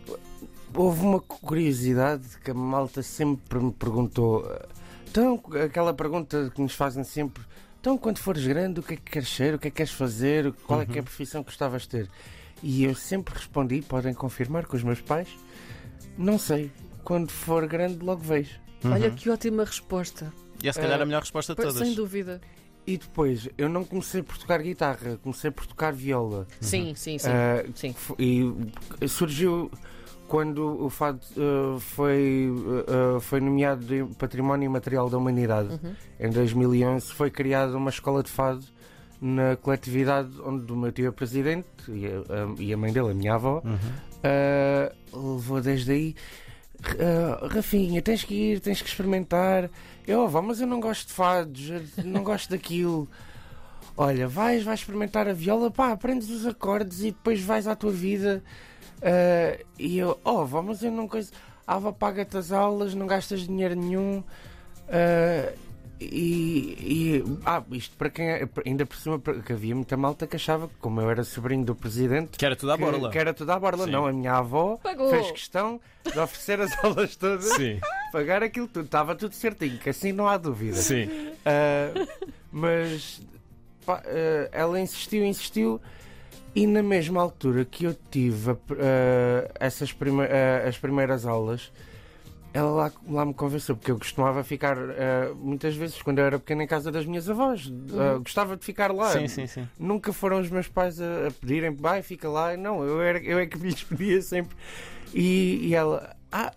Houve 0.76 1.02
uma 1.02 1.20
curiosidade 1.20 2.26
que 2.44 2.52
a 2.52 2.54
malta 2.54 3.04
sempre 3.04 3.60
me 3.60 3.72
perguntou. 3.72 4.46
Então, 5.10 5.42
aquela 5.64 5.94
pergunta 5.94 6.52
que 6.56 6.62
nos 6.62 6.74
fazem 6.74 7.04
sempre. 7.04 7.44
Então, 7.80 7.98
quando 7.98 8.20
fores 8.20 8.46
grande, 8.46 8.80
o 8.80 8.84
que 8.84 8.94
é 8.94 8.98
que 8.98 9.12
queres 9.12 9.28
ser? 9.30 9.56
O 9.56 9.60
que 9.60 9.68
é 9.68 9.72
que 9.72 9.78
queres 9.78 9.92
fazer? 9.92 10.54
Qual 10.66 10.82
é 10.82 10.86
que 10.86 10.98
é 10.98 11.02
a 11.02 11.04
profissão 11.04 11.44
que 11.44 11.50
gostavas 11.50 11.82
de 11.84 11.90
ter? 11.90 12.10
E 12.64 12.84
eu 12.84 12.96
sempre 12.96 13.34
respondi, 13.34 13.82
podem 13.82 14.14
confirmar 14.14 14.66
com 14.68 14.78
os 14.78 14.84
meus 14.84 15.02
pais, 15.02 15.28
não 16.18 16.38
sei. 16.38 16.72
Quando 17.04 17.32
for 17.32 17.66
grande, 17.68 18.06
logo 18.06 18.22
vejo. 18.22 18.60
Olha 18.86 19.10
que 19.10 19.30
ótima 19.30 19.64
resposta. 19.66 20.32
E 20.64 20.70
é 20.70 20.72
se 20.72 20.80
calhar 20.80 21.00
Eh, 21.00 21.04
a 21.04 21.06
melhor 21.06 21.22
resposta 21.22 21.56
de 21.56 21.62
todas. 21.62 21.76
Sem 21.76 21.96
dúvida. 21.96 22.40
E 22.86 22.98
depois, 22.98 23.50
eu 23.58 23.68
não 23.68 23.84
comecei 23.84 24.22
por 24.22 24.38
tocar 24.38 24.62
guitarra, 24.62 25.18
comecei 25.24 25.50
por 25.50 25.66
tocar 25.66 25.92
viola. 25.92 26.48
Sim, 26.60 26.94
sim, 26.96 27.18
sim. 27.18 27.28
Ah, 27.30 27.64
sim. 27.76 27.96
E 28.20 29.08
surgiu 29.08 29.72
quando 30.32 30.82
o 30.86 30.90
fado 30.90 31.20
uh, 31.36 31.78
foi, 31.80 32.50
uh, 32.50 33.20
foi 33.20 33.42
nomeado 33.42 33.84
de 33.86 34.04
Património 34.16 34.66
Imaterial 34.66 35.10
da 35.10 35.18
Humanidade. 35.18 35.70
Uhum. 35.84 35.94
Em 36.18 36.30
2011 36.30 37.12
foi 37.14 37.30
criada 37.30 37.76
uma 37.76 37.90
escola 37.90 38.24
de 38.24 38.30
fado 38.32 38.64
na 39.20 39.58
coletividade 39.58 40.30
onde 40.44 40.72
o 40.72 40.76
meu 40.78 40.92
tio 40.92 41.08
é 41.08 41.12
presidente 41.12 41.68
e 41.90 42.06
a, 42.08 42.10
a- 42.44 42.56
e 42.58 42.74
a 42.74 42.78
mãe 42.78 42.94
dele, 42.94 43.12
a 43.12 43.14
minha 43.14 43.34
avó, 43.36 43.62
Uhum. 43.66 43.76
uh, 45.14 45.34
levou 45.36 45.60
desde 45.62 45.92
aí. 45.92 46.16
"Uh, 46.80 47.48
Rafinha, 47.48 48.02
tens 48.02 48.24
que 48.24 48.34
ir, 48.34 48.60
tens 48.62 48.82
que 48.82 48.88
experimentar. 48.88 49.70
Eu, 50.08 50.22
oh, 50.22 50.28
vá, 50.30 50.42
mas 50.42 50.62
eu 50.62 50.66
não 50.68 50.80
gosto 50.80 51.08
de 51.08 51.14
fados, 51.14 51.70
não 52.04 52.24
gosto 52.24 52.50
daquilo. 52.52 53.08
Olha, 53.98 54.28
vais, 54.28 54.64
vais 54.64 54.80
experimentar 54.80 55.28
a 55.28 55.34
viola, 55.34 55.70
pá, 55.70 55.92
aprendes 55.92 56.30
os 56.30 56.46
acordes 56.48 57.02
e 57.02 57.12
depois 57.12 57.42
vais 57.42 57.68
à 57.68 57.76
tua 57.76 57.92
vida. 57.92 58.42
Ah, 59.02 59.58
e 59.80 59.98
eu, 59.98 60.20
oh, 60.24 60.46
vá, 60.46 60.62
mas 60.62 60.82
eu 60.84 60.92
não 60.92 61.08
coisa. 61.08 61.32
Ah, 61.66 61.80
vá, 61.80 61.92
paga-te 61.92 62.38
as 62.38 62.52
aulas, 62.52 62.94
não 62.94 63.08
gastas 63.08 63.42
dinheiro 63.42 63.76
nenhum. 63.76 64.24
Ah, 64.90 65.54
e, 66.04 67.22
e- 67.24 67.24
ah, 67.46 67.64
isto 67.72 67.96
para 67.96 68.10
quem 68.10 68.28
é, 68.28 68.50
ainda 68.66 68.86
por 68.88 68.96
cima, 68.98 69.20
que 69.20 69.54
havia 69.54 69.76
muita 69.76 69.96
malta 69.96 70.26
que 70.26 70.36
achava 70.36 70.68
que, 70.68 70.74
como 70.80 71.00
eu 71.00 71.08
era 71.10 71.24
sobrinho 71.24 71.64
do 71.64 71.76
presidente, 71.76 72.40
Que 72.40 72.46
era 72.46 72.56
tudo 72.56 72.72
à 72.72 72.78
que, 72.78 72.84
borla. 72.84 73.10
que 73.12 73.20
era 73.20 73.34
tudo 73.36 73.52
à 73.52 73.60
borla. 73.60 73.86
Sim. 73.86 73.92
Não, 73.92 74.08
a 74.08 74.12
minha 74.12 74.34
avó 74.34 74.78
Pagou. 74.82 75.10
fez 75.12 75.30
questão 75.32 75.80
de 76.12 76.18
oferecer 76.20 76.60
as 76.60 76.84
aulas 76.84 77.16
todas, 77.16 77.46
Sim, 77.54 77.80
pagar 78.12 78.42
aquilo 78.42 78.68
tudo, 78.68 78.86
estava 78.86 79.14
tudo 79.16 79.36
certinho, 79.36 79.78
que 79.78 79.92
assim 79.92 80.12
não 80.12 80.28
há 80.28 80.38
dúvida. 80.38 80.78
sim. 80.78 81.08
Ah, 81.46 81.92
mas 82.52 83.22
pá, 83.86 84.02
eh, 84.06 84.50
ela 84.52 84.80
insistiu, 84.80 85.24
insistiu. 85.24 85.80
E 86.54 86.68
na 86.68 86.84
mesma 86.84 87.22
altura 87.22 87.64
que 87.64 87.86
eu 87.86 87.96
tive 88.10 88.52
eh, 88.78 89.52
essas 89.58 89.94
prime 89.94 90.24
eh, 90.24 90.66
as 90.68 90.78
primeiras 90.78 91.26
aulas, 91.26 91.72
ela 92.54 92.72
lá, 92.72 92.92
lá 93.08 93.26
me 93.26 93.34
convenceu, 93.34 93.78
porque 93.78 93.90
eu 93.90 93.98
costumava 93.98 94.44
ficar 94.44 94.78
eh, 94.78 95.32
muitas 95.34 95.76
vezes, 95.76 96.02
quando 96.02 96.20
eu 96.20 96.26
era 96.26 96.38
pequeno, 96.38 96.62
em 96.62 96.68
casa 96.68 96.92
das 96.92 97.06
minhas 97.06 97.30
avós. 97.30 97.72
Eh, 97.72 98.18
gostava 98.18 98.58
de 98.58 98.66
ficar 98.66 98.94
lá. 98.94 99.12
Sim, 99.12 99.30
sim, 99.30 99.48
sim. 99.48 99.68
Nunca 99.80 100.12
foram 100.12 100.42
os 100.42 100.50
meus 100.50 100.68
pais 100.68 101.00
a, 101.00 101.28
a 101.28 101.32
pedirem, 101.32 101.74
vai, 101.74 102.02
fica 102.02 102.28
lá. 102.28 102.58
Não, 102.58 102.84
eu, 102.84 103.02
era, 103.02 103.20
eu 103.20 103.40
é 103.40 103.46
que 103.46 103.56
lhes 103.60 103.82
pedia 103.86 104.22
sempre. 104.22 104.58
E, 105.14 105.70
e 105.70 105.74
ela, 105.74 106.14
ah, 106.34 106.52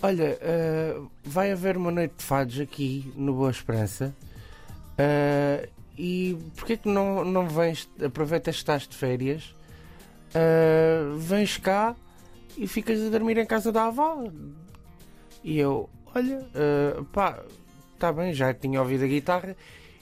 olha, 0.00 0.38
vai 1.24 1.50
haver 1.50 1.76
uma 1.76 1.90
noite 1.90 2.14
de 2.18 2.24
fados 2.24 2.60
aqui 2.60 3.12
no 3.16 3.34
Boa 3.34 3.50
Esperança. 3.50 4.14
E 5.96 6.36
porquê 6.56 6.76
que 6.76 6.88
não, 6.88 7.24
não 7.24 7.48
vens, 7.48 7.88
aproveitas 8.04 8.56
que 8.56 8.62
estás 8.62 8.88
de 8.88 8.96
férias, 8.96 9.54
ah, 10.34 11.14
vens 11.16 11.56
cá 11.56 11.94
e 12.56 12.66
ficas 12.66 13.00
a 13.00 13.08
dormir 13.10 13.38
em 13.38 13.46
casa 13.46 13.70
da 13.70 13.86
avó? 13.86 14.24
E 15.42 15.58
eu, 15.58 15.88
olha, 16.14 16.46
ah, 16.54 17.04
pá, 17.12 17.42
está 17.94 18.12
bem, 18.12 18.32
já 18.34 18.52
tinha 18.52 18.80
ouvido 18.80 19.04
a 19.04 19.06
guitarra. 19.06 19.56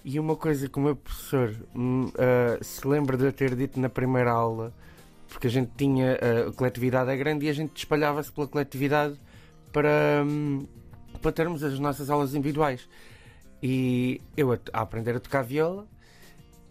E 0.05 0.19
uma 0.19 0.35
coisa 0.35 0.69
que 0.69 0.79
o 0.79 0.83
meu 0.83 0.97
professor 0.97 1.55
ah, 2.19 2.59
se 2.63 2.87
lembra 2.87 3.17
de 3.17 3.25
eu 3.25 3.33
ter 3.33 3.55
dito 3.55 3.79
na 3.79 3.89
primeira 3.89 4.33
aula, 4.33 4.73
porque 5.29 5.47
a 5.47 5.51
gente 5.51 5.71
tinha 5.77 6.19
ah, 6.21 6.49
a 6.49 6.53
coletividade 6.53 7.11
é 7.11 7.17
grande 7.17 7.47
e 7.47 7.49
a 7.49 7.53
gente 7.53 7.77
espalhava-se 7.77 8.33
pela 8.33 8.49
coletividade 8.49 9.15
para, 9.73 10.25
hum, 10.27 10.67
para 11.21 11.33
termos 11.33 11.63
as 11.63 11.79
nossas 11.79 12.11
aulas 12.11 12.35
individuais. 12.35 12.89
E 13.63 14.21
eu 14.37 14.53
a, 14.53 14.59
a 14.73 14.81
aprender 14.81 15.15
a 15.17 15.21
tocar 15.21 15.43
viola 15.43 15.87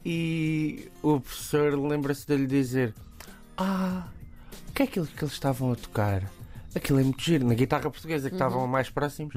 e 0.05 0.89
o 1.01 1.19
professor 1.19 1.74
lembra-se 1.79 2.25
de 2.27 2.36
lhe 2.36 2.48
dizer: 2.48 2.93
Ah, 3.57 4.07
o 4.69 4.74
que 4.74 4.81
é 4.83 4.86
aquilo 4.86 5.05
que 5.07 5.24
eles 5.24 5.33
estavam 5.33 5.71
a 5.71 5.75
tocar? 5.75 6.24
Aquilo 6.75 7.00
é 7.00 7.03
muito 7.03 7.21
giro, 7.21 7.45
na 7.45 7.53
guitarra 7.53 7.89
portuguesa 7.89 8.29
que 8.29 8.36
estavam 8.36 8.65
mais 8.67 8.89
próximos. 8.89 9.33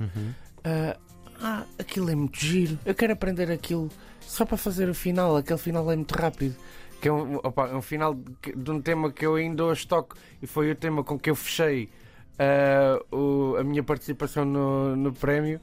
Ah, 0.65 0.97
ah, 1.41 1.65
aquilo 1.79 2.11
é 2.11 2.15
muito 2.15 2.39
giro. 2.39 2.79
Eu 2.85 2.95
quero 2.95 3.13
aprender 3.13 3.51
aquilo 3.51 3.89
só 4.21 4.45
para 4.45 4.57
fazer 4.57 4.89
o 4.89 4.95
final. 4.95 5.37
Aquele 5.37 5.59
final 5.59 5.91
é 5.91 5.97
muito 5.97 6.13
rápido. 6.13 6.55
Que 7.01 7.09
é 7.09 7.13
um, 7.13 7.37
opa, 7.37 7.69
é 7.69 7.75
um 7.75 7.83
final 7.83 8.15
de, 8.15 8.53
de 8.57 8.71
um 8.71 8.81
tema 8.81 9.13
que 9.13 9.27
eu 9.27 9.35
ainda 9.35 9.65
hoje 9.65 9.87
toco 9.87 10.17
e 10.41 10.47
foi 10.47 10.71
o 10.71 10.75
tema 10.77 11.05
com 11.05 11.19
que 11.19 11.29
eu 11.29 11.35
fechei 11.35 11.91
ah, 12.39 12.99
o- 13.15 13.57
a 13.59 13.65
minha 13.65 13.83
participação 13.83 14.45
no, 14.45 14.97
no 14.97 15.13
prémio, 15.13 15.61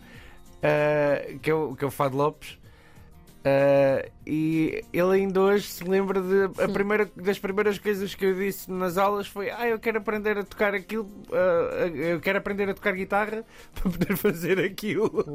ah, 0.64 1.22
que, 1.42 1.50
é 1.50 1.54
o, 1.54 1.76
que 1.76 1.84
é 1.84 1.88
o 1.88 1.92
Fado 1.92 2.18
Lopes. 2.18 2.58
Ah, 3.44 4.06
e 4.26 4.84
ele 4.94 5.16
ainda 5.16 5.42
hoje 5.42 5.66
se 5.68 5.84
lembra 5.84 6.22
de 6.22 6.62
a 6.62 6.68
primeira, 6.68 7.10
das 7.16 7.40
primeiras 7.40 7.80
coisas 7.80 8.14
que 8.14 8.24
eu 8.24 8.36
disse 8.36 8.72
nas 8.72 8.98
aulas 9.00 9.26
foi 9.28 9.50
ah, 9.50 9.68
eu 9.68 9.80
quero 9.80 9.98
aprender 9.98 10.38
a 10.38 10.44
tocar 10.44 10.76
aquilo, 10.76 11.10
ah, 11.32 11.88
eu 11.88 12.20
quero 12.20 12.38
aprender 12.38 12.70
a 12.70 12.74
tocar 12.76 12.94
guitarra 12.94 13.44
para 13.74 13.90
poder 13.92 14.16
fazer 14.16 14.60
aquilo. 14.60 15.26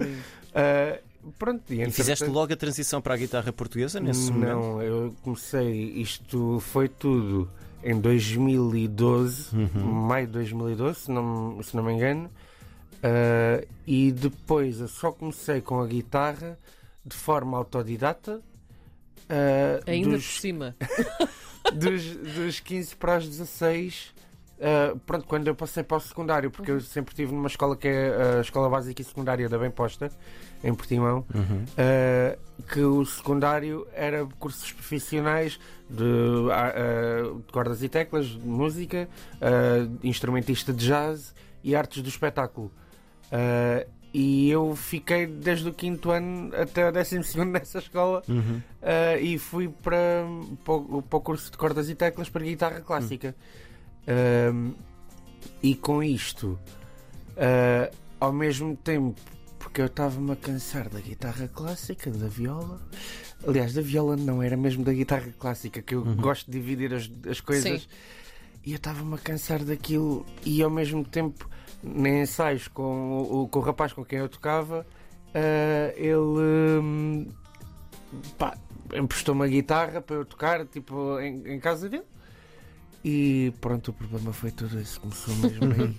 Ah, 0.55 1.01
pronto, 1.37 1.63
e, 1.75 1.83
E 1.83 1.91
fizeste 1.91 2.27
logo 2.27 2.53
a 2.53 2.57
transição 2.57 3.01
para 3.03 3.15
a 3.15 3.17
guitarra 3.17 3.53
portuguesa 3.53 3.99
nesse 3.99 4.31
momento? 4.31 4.53
Não, 4.55 4.83
eu 4.83 5.13
comecei, 5.25 5.73
isto 5.97 6.61
foi 6.61 6.89
tudo 6.89 7.51
em 7.83 7.99
2012, 8.01 9.49
Uhum. 9.57 9.85
maio 9.85 10.27
de 10.29 10.33
2012, 10.35 11.01
se 11.01 11.11
não, 11.11 11.61
se 11.63 11.75
não 11.77 11.83
me 11.83 11.93
engano. 11.93 12.31
Ah, 13.07 13.65
e 13.87 14.11
depois 14.11 14.81
eu 14.81 14.89
só 14.89 15.13
comecei 15.13 15.61
com 15.61 15.81
a 15.81 15.87
guitarra 15.87 16.59
de 17.05 17.15
forma 17.17 17.57
autodidata. 17.57 18.41
ah, 19.29 19.81
Ainda 19.87 20.09
por 20.11 20.17
dos, 20.17 20.41
cima. 20.41 20.75
dos, 21.73 22.05
dos 22.17 22.59
15 22.61 22.97
para 22.97 23.19
os 23.19 23.29
16. 23.29 24.13
ah, 24.61 24.97
pronto, 25.07 25.27
quando 25.27 25.47
eu 25.47 25.55
passei 25.55 25.85
para 25.85 25.99
o 25.99 26.01
secundário, 26.01 26.51
porque 26.51 26.71
eu 26.73 26.81
sempre 26.81 27.13
estive 27.13 27.33
numa 27.33 27.47
escola 27.47 27.77
que 27.77 27.87
é 27.87 28.39
a 28.39 28.41
Escola 28.41 28.69
Básica 28.69 29.01
e 29.01 29.05
Secundária 29.05 29.49
da 29.49 29.57
Bem 29.59 29.71
Posta, 29.71 30.11
em 30.65 30.75
Portimão, 30.75 31.25
Uhum. 31.33 31.65
Uh, 31.77 32.63
que 32.65 32.81
o 32.81 33.05
secundário 33.05 33.87
era 33.93 34.27
cursos 34.41 34.73
profissionais 34.73 35.61
de, 35.89 36.03
ah, 36.51 36.73
de 37.47 37.53
cordas 37.53 37.83
e 37.85 37.89
teclas, 37.89 38.27
de 38.27 38.39
música, 38.41 39.09
instrumentista 40.03 40.73
de 40.73 40.87
jazz 40.87 41.33
e 41.63 41.77
artes 41.77 42.03
do 42.03 42.09
espetáculo. 42.09 42.73
Uh, 43.27 43.89
e 44.15 44.49
eu 44.49 44.75
fiquei 44.75 45.27
desde 45.27 45.69
o 45.69 45.75
quinto 45.75 46.11
ano 46.11 46.51
até 46.55 46.89
o 46.89 46.93
décimo 46.93 47.23
segundo 47.23 47.51
nessa 47.59 47.79
escola 47.79 48.23
Uhum. 48.29 48.63
uh, 48.81 49.21
e 49.21 49.39
fui 49.39 49.69
para, 49.69 50.25
para, 50.65 50.75
o, 50.75 51.03
para 51.03 51.17
o 51.19 51.21
curso 51.21 51.51
de 51.51 51.59
cordas 51.59 51.91
e 51.91 51.95
teclas 51.95 52.29
para 52.29 52.43
guitarra 52.43 52.81
clássica. 52.81 53.35
Um, 54.53 54.73
e 55.63 55.75
com 55.75 56.03
isto, 56.03 56.59
uh, 57.33 57.95
ao 58.19 58.33
mesmo 58.33 58.77
tempo, 58.77 59.21
porque 59.59 59.81
eu 59.81 59.87
estava-me 59.87 60.33
a 60.33 60.37
cansar 60.37 60.89
da 60.89 61.01
guitarra 61.01 61.49
clássica, 61.49 62.11
da 62.11 62.29
viola. 62.29 62.81
Aliás, 63.47 63.75
da 63.75 63.83
viola 63.83 64.17
não, 64.17 64.43
era 64.43 64.57
mesmo 64.57 64.85
da 64.85 64.93
guitarra 64.93 65.29
clássica, 65.39 65.83
que 65.83 65.95
eu 65.95 66.05
gosto 66.17 66.51
de 66.51 66.59
dividir 66.59 66.95
as, 66.95 67.11
as 67.29 67.41
coisas. 67.41 67.83
Sim. 67.83 67.89
E 68.65 68.73
eu 68.73 68.77
estava-me 68.77 69.15
a 69.15 69.19
cansar 69.19 69.63
daquilo 69.63 70.25
e 70.45 70.63
ao 70.63 70.71
mesmo 70.71 71.05
tempo, 71.05 71.49
nem 71.83 72.23
ensaios 72.23 72.69
com 72.69 73.23
o, 73.23 73.49
com 73.49 73.59
o 73.59 73.63
rapaz 73.63 73.93
com 73.93 74.05
quem 74.05 74.19
eu 74.19 74.29
tocava, 74.29 74.87
ah, 75.35 75.93
ele 75.97 77.29
pá, 78.39 78.57
emprestou-me 78.95 79.45
a 79.45 79.49
guitarra 79.49 80.01
para 80.01 80.17
eu 80.17 80.25
tocar 80.25 80.67
tipo, 80.67 81.19
em, 81.21 81.55
em 81.55 81.61
casa 81.61 81.89
dele. 81.89 82.05
E 83.05 83.53
pronto, 83.61 83.89
o 83.91 83.95
problema 83.95 84.33
foi 84.33 84.51
tudo 84.51 84.81
isso. 84.81 85.01
Começou 85.01 85.35
mesmo 85.37 85.73
aí. 85.73 85.97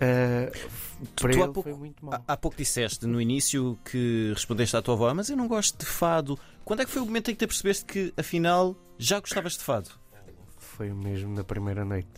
Ah, 0.00 0.50
para 1.16 1.32
tu 1.32 1.38
há 1.38 1.44
ele 1.44 1.52
pouco- 1.52 1.62
foi 1.62 1.74
muito 1.74 2.04
mal. 2.04 2.14
Há, 2.26 2.32
há 2.32 2.36
pouco 2.36 2.56
disseste 2.56 3.06
no 3.06 3.20
início 3.20 3.78
que 3.84 4.32
respondeste 4.34 4.76
à 4.76 4.82
tua 4.82 4.94
avó, 4.94 5.08
"Ah, 5.08 5.14
mas 5.14 5.28
eu 5.30 5.36
não 5.36 5.46
gosto 5.46 5.78
de 5.78 5.86
fado. 5.86 6.38
Quando 6.64 6.80
é 6.82 6.84
que 6.84 6.90
foi 6.90 7.02
o 7.02 7.04
momento 7.06 7.30
em 7.30 7.34
que 7.34 7.38
te 7.38 7.46
percebeste 7.46 7.84
que 7.84 8.12
afinal 8.16 8.74
já 8.98 9.20
gostavas 9.20 9.52
de 9.52 9.62
fado? 9.64 9.90
Foi 10.58 10.92
mesmo 10.92 11.34
na 11.34 11.44
primeira 11.44 11.84
noite. 11.84 12.08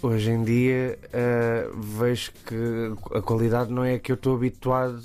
Hoje 0.00 0.30
em 0.30 0.44
dia 0.44 0.98
ah, 1.12 1.70
vejo 1.76 2.30
que 2.46 3.16
a 3.16 3.20
qualidade 3.22 3.72
não 3.72 3.84
é 3.84 3.94
a 3.94 3.98
que 3.98 4.12
eu 4.12 4.14
estou 4.14 4.36
habituado 4.36 5.02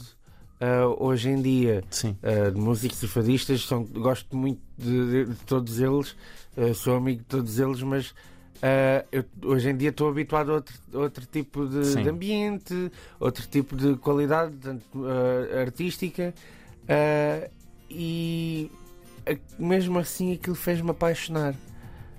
ah, 0.61 0.85
hoje 0.99 1.29
em 1.29 1.41
dia. 1.41 1.83
Sim. 1.89 2.15
Ah, 2.21 2.51
de 2.51 2.59
músicos 2.59 3.01
e 3.01 3.07
fadistas, 3.07 3.65
são, 3.65 3.83
gosto 3.83 4.35
muito 4.37 4.61
de, 4.77 5.25
de- 5.25 5.35
todos 5.45 5.79
eles, 5.79 6.15
sou 6.75 6.95
amigo 6.95 7.19
de 7.19 7.25
todos 7.25 7.59
eles, 7.59 7.81
mas 7.81 8.13
ah, 8.61 9.03
eu, 9.11 9.25
hoje 9.43 9.69
em 9.69 9.75
dia 9.77 9.89
estou 9.89 10.07
habituado 10.09 10.51
a 10.51 10.55
outro, 10.55 10.75
outro 10.93 11.25
tipo 11.25 11.65
de, 11.67 11.95
de 12.03 12.09
ambiente, 12.09 12.91
outro 13.19 13.47
tipo 13.47 13.75
de 13.75 13.95
qualidade 13.97 14.53
ah, 14.95 15.59
artística 15.61 16.33
ah, 16.87 17.49
e 17.89 18.69
mesmo 19.57 19.97
assim 19.97 20.33
aquilo 20.33 20.55
fez-me 20.55 20.91
apaixonar. 20.91 21.55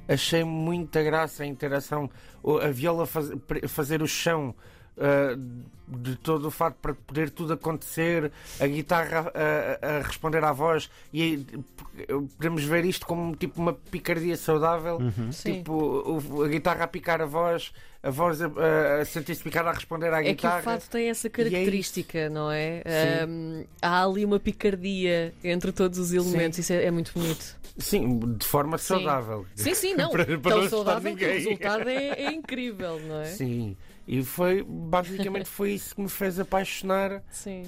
Achei 0.08 0.44
muita 0.44 1.02
graça 1.02 1.42
a 1.42 1.46
interação, 1.46 2.10
a 2.62 2.68
viola 2.70 3.06
faz- 3.06 3.30
fazer 3.68 4.02
o 4.02 4.06
chão 4.06 4.54
ah, 4.98 5.36
de 5.88 6.14
todo 6.16 6.46
o 6.46 6.50
fato 6.50 6.76
para 6.80 6.94
poder 6.94 7.30
tudo 7.30 7.52
acontecer, 7.54 8.30
a 8.60 8.66
guitarra 8.66 9.32
a, 9.34 9.86
a- 9.86 9.96
a 9.96 10.02
responder 10.02 10.42
à 10.44 10.52
voz 10.52 10.88
e 11.12 11.44
podemos 12.36 12.64
ver 12.64 12.84
isto 12.84 13.04
como 13.06 13.34
tipo 13.34 13.60
uma 13.60 13.72
picardia 13.72 14.36
saudável, 14.36 14.98
Uhum. 14.98 15.32
Sim. 15.32 15.54
tipo 15.54 15.72
o- 15.74 16.42
a 16.42 16.48
guitarra 16.48 16.84
a 16.84 16.88
picar 16.88 17.20
a 17.20 17.26
voz, 17.26 17.72
a 18.04 18.10
voz 18.10 18.40
a, 18.42 18.46
a- 18.46 19.00
a 19.00 19.04
sentir-se 19.04 19.42
picada 19.42 19.70
a 19.70 19.72
responder 19.72 20.12
à 20.12 20.20
É 20.20 20.24
que 20.24 20.30
o 20.30 20.34
guitarra. 20.34 20.62
fado 20.62 20.84
tem 20.90 21.08
essa 21.08 21.28
característica, 21.30 22.28
não 22.28 22.50
é? 22.50 22.82
Sim. 22.84 23.22
Ahm, 23.24 23.64
há 23.80 24.04
ali 24.04 24.24
uma 24.24 24.38
picardia 24.38 25.32
entre 25.42 25.72
todos 25.72 25.98
os 25.98 26.12
elementos, 26.12 26.58
isso 26.58 26.72
é, 26.72 26.84
é 26.84 26.90
muito 26.90 27.12
bonito. 27.14 27.56
Sim, 27.78 28.20
de 28.36 28.46
forma 28.46 28.78
Sim. 28.78 28.84
saudável. 28.86 29.46
Sim, 29.56 29.74
sim, 29.74 29.94
não. 29.94 30.10
Para- 30.12 30.26
para 30.38 30.52
Tão 30.52 30.62
não 30.62 30.68
saudável 30.68 31.16
que 31.16 31.24
o 31.24 31.28
resultado 31.28 31.88
é, 31.88 32.08
é 32.22 32.32
incrível, 32.32 33.00
não 33.00 33.20
é? 33.20 33.24
Sim. 33.24 33.76
E 34.06 34.22
foi 34.22 34.62
basicamente 34.62 35.46
foi 35.48 35.72
isso 35.72 35.94
que 35.94 36.00
me 36.02 36.10
fez 36.10 36.38
apaixonar 36.38 37.22
Sim. 37.30 37.62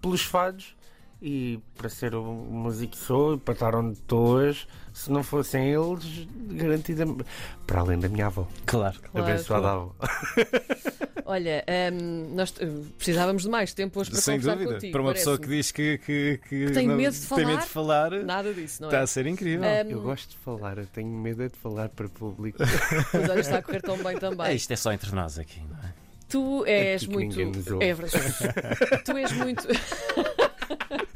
pelos 0.00 0.22
fados 0.22 0.75
e 1.20 1.58
para 1.76 1.88
ser 1.88 2.14
o 2.14 2.22
músico 2.24 2.92
que 2.92 2.98
sou 2.98 3.38
para 3.38 3.54
estar 3.54 3.74
onde 3.74 3.94
estou 3.94 4.26
hoje, 4.28 4.66
se 4.92 5.10
não 5.10 5.22
fossem 5.22 5.68
eles, 5.72 6.26
garantidamente. 6.50 7.24
Para 7.66 7.80
além 7.80 7.98
da 7.98 8.08
minha 8.08 8.26
avó, 8.26 8.46
Claro, 8.66 8.98
abençoada 9.14 9.62
claro. 9.62 9.94
avó. 9.98 10.10
Olha, 11.28 11.64
ahm, 11.66 12.34
nós 12.36 12.54
eh, 12.60 12.66
precisávamos 12.96 13.42
de 13.42 13.48
mais 13.48 13.74
tempo 13.74 13.98
hoje 13.98 14.10
para 14.12 14.20
Sem 14.20 14.36
conversar 14.36 14.54
dúvida. 14.58 14.74
contigo. 14.74 14.92
Para 14.92 15.02
uma 15.02 15.12
pessoa 15.12 15.36
que 15.38 15.48
diz 15.48 15.72
que, 15.72 15.98
que, 15.98 16.40
que 16.48 16.70
tem 16.70 16.86
não- 16.86 16.94
medo 16.96 17.12
de 17.12 17.26
tem 17.26 17.44
medo 17.46 17.62
de 17.62 17.66
falar, 17.66 18.10
Nada 18.22 18.54
disso, 18.54 18.80
não 18.82 18.88
está 18.88 19.00
é? 19.00 19.02
a 19.02 19.06
ser 19.08 19.26
incrível. 19.26 19.68
Ahm, 19.68 19.90
Eu 19.90 20.00
gosto 20.02 20.30
de 20.30 20.36
falar, 20.38 20.78
eu 20.78 20.86
tenho 20.86 21.08
medo 21.08 21.42
é 21.42 21.48
de 21.48 21.56
falar 21.56 21.88
para 21.88 22.08
público. 22.08 22.58
Mas 23.12 23.28
olha, 23.28 23.40
está 23.40 23.58
a 23.58 23.62
correr 23.62 23.82
tão 23.82 23.98
bem 23.98 24.16
também. 24.18 24.46
É, 24.46 24.54
isto 24.54 24.70
é 24.72 24.76
só 24.76 24.92
entre 24.92 25.12
nós 25.16 25.36
aqui, 25.36 25.60
não 25.68 25.76
é? 25.78 25.92
Tu 26.28 26.64
és 26.66 27.02
Aqui 27.02 27.10
que 27.10 27.14
muito. 27.44 27.82
É 27.82 27.94
verdade. 27.94 29.02
tu 29.04 29.16
és 29.16 29.32
muito. 29.32 29.66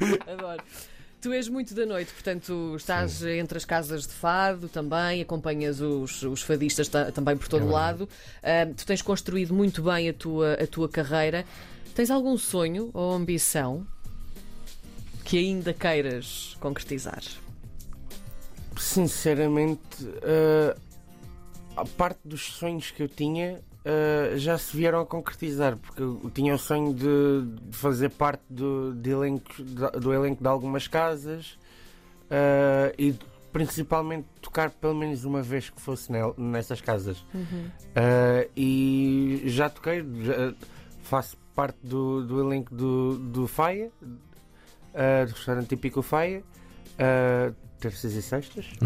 Adoro. 0.27 0.63
Tu 1.21 1.31
és 1.33 1.47
muito 1.47 1.75
da 1.75 1.85
noite, 1.85 2.11
portanto 2.13 2.73
estás 2.75 3.11
Sim. 3.11 3.37
entre 3.37 3.55
as 3.55 3.63
casas 3.63 4.07
de 4.07 4.13
fado 4.13 4.67
também, 4.67 5.21
acompanhas 5.21 5.79
os, 5.79 6.23
os 6.23 6.41
fadistas 6.41 6.89
também 7.13 7.37
por 7.37 7.47
todo 7.47 7.67
é 7.67 7.71
lado. 7.71 8.09
Uh, 8.41 8.73
tu 8.73 8.83
tens 8.87 9.03
construído 9.03 9.53
muito 9.53 9.83
bem 9.83 10.09
a 10.09 10.13
tua, 10.13 10.53
a 10.53 10.65
tua 10.65 10.89
carreira. 10.89 11.45
Tens 11.93 12.09
algum 12.09 12.35
sonho 12.37 12.89
ou 12.91 13.13
ambição 13.13 13.85
que 15.23 15.37
ainda 15.37 15.73
queiras 15.73 16.57
concretizar? 16.59 17.21
Sinceramente, 18.75 20.03
uh, 20.03 20.79
a 21.75 21.85
parte 21.85 22.19
dos 22.25 22.41
sonhos 22.41 22.89
que 22.89 23.03
eu 23.03 23.07
tinha 23.07 23.61
uh, 23.85 24.37
já 24.37 24.57
se 24.57 24.75
vieram 24.75 25.01
a 25.01 25.05
concretizar, 25.05 25.77
porque 25.77 26.01
eu 26.01 26.31
tinha 26.33 26.53
o 26.53 26.57
sonho 26.57 26.93
de, 26.93 27.45
de 27.69 27.77
fazer 27.77 28.09
parte 28.09 28.43
do, 28.49 28.93
de 28.93 29.09
elenco, 29.09 29.63
do 29.99 30.13
elenco 30.13 30.41
de 30.41 30.47
algumas 30.47 30.87
casas 30.87 31.57
uh, 32.25 32.93
e 32.97 33.15
principalmente 33.51 34.27
tocar 34.41 34.69
pelo 34.69 34.95
menos 34.95 35.25
uma 35.25 35.41
vez 35.41 35.69
que 35.69 35.81
fosse 35.81 36.11
nessas 36.37 36.79
casas. 36.79 37.23
Uhum. 37.33 37.69
e 38.55 39.43
já 39.47 39.69
toquei, 39.69 40.05
já 40.21 40.53
faço 41.03 41.35
parte 41.53 41.77
do, 41.83 42.23
do 42.25 42.39
elenco 42.39 42.73
do, 42.73 43.17
do 43.17 43.47
Faia, 43.47 43.91
do 45.27 45.33
restaurante 45.33 45.67
típico 45.67 46.01
Faia. 46.01 46.41
Uh, 46.93 47.53
terças 47.81 48.13
e 48.13 48.21
sextas. 48.21 48.65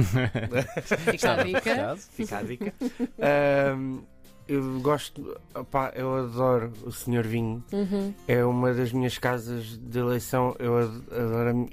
Fica 1.12 1.34
a 1.34 1.44
dica. 1.44 1.98
Fica 1.98 2.38
a 2.38 2.42
dica. 2.42 2.74
Uh, 2.82 4.04
eu 4.48 4.80
gosto, 4.80 5.38
opá, 5.54 5.92
eu 5.96 6.14
adoro 6.16 6.72
o 6.84 6.92
Senhor 6.92 7.25
Vinho. 7.25 7.64
Uhum. 7.72 8.14
É 8.28 8.46
uma 8.46 8.74
das 8.74 8.92
minhas 8.92 9.18
casas 9.18 9.78
de 9.78 10.00
eleição. 10.00 10.56
Eu 10.60 10.78
adoro 10.78 11.50
a, 11.50 11.54
minha, 11.54 11.70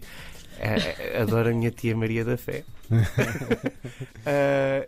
é, 0.59 1.17
é, 1.17 1.21
adoro 1.21 1.50
a 1.50 1.52
minha 1.52 1.71
tia 1.71 1.97
Maria 1.97 2.25
da 2.25 2.37
Fé. 2.37 2.64
uh, 2.91 2.95